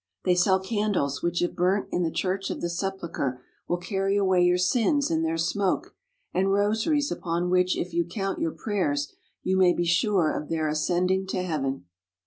They 0.25 0.33
sell 0.33 0.59
candles 0.59 1.21
which 1.21 1.43
if 1.43 1.55
burnt 1.55 1.87
in 1.91 2.01
the 2.01 2.09
Church 2.09 2.49
of 2.49 2.59
the 2.59 2.71
Sepulchre 2.71 3.39
will 3.67 3.77
carry 3.77 4.17
away 4.17 4.41
your 4.43 4.57
sins 4.57 5.11
in 5.11 5.21
their 5.21 5.37
smoke; 5.37 5.93
and 6.33 6.51
rosaries 6.51 7.11
upon 7.11 7.51
which 7.51 7.77
if 7.77 7.93
you 7.93 8.03
count 8.03 8.39
your 8.39 8.49
prayers 8.51 9.13
you 9.43 9.57
may 9.57 9.73
be 9.73 9.85
sure 9.85 10.31
of 10.31 10.49
their 10.49 10.67
ascending 10.67 11.27
to 11.27 11.43
heaven. 11.43 11.85